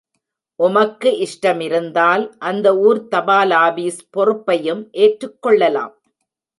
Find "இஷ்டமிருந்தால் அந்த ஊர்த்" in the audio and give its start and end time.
1.17-3.13